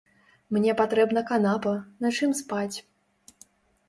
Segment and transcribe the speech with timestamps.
[0.55, 1.73] Мне патрэбна канапа,
[2.05, 2.77] на чым спаць.